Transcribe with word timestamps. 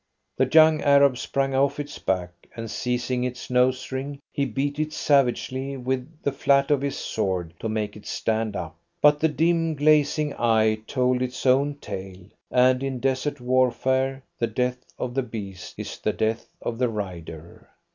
The 0.37 0.49
young 0.51 0.81
Arab 0.81 1.15
sprang 1.19 1.53
off 1.53 1.79
its 1.79 1.99
back, 1.99 2.31
and, 2.55 2.71
seizing 2.71 3.23
its 3.23 3.51
nose 3.51 3.91
ring, 3.91 4.17
he 4.33 4.45
beat 4.45 4.79
it 4.79 4.93
savagely 4.93 5.77
with 5.77 6.23
the 6.23 6.31
flat 6.31 6.71
of 6.71 6.81
his 6.81 6.97
sword 6.97 7.53
to 7.59 7.69
make 7.69 7.95
it 7.95 8.07
stand 8.07 8.55
up. 8.55 8.75
But 8.99 9.19
the 9.19 9.27
dim, 9.27 9.75
glazing 9.75 10.33
eye 10.39 10.79
told 10.87 11.21
its 11.21 11.45
own 11.45 11.75
tale, 11.75 12.25
and 12.49 12.81
in 12.81 12.99
desert 12.99 13.39
warfare 13.39 14.23
the 14.39 14.47
death 14.47 14.79
of 14.97 15.13
the 15.13 15.21
beast 15.21 15.75
is 15.77 15.99
the 15.99 16.13
death 16.13 16.47
of 16.63 16.79
the 16.79 16.89
rider. 16.89 17.69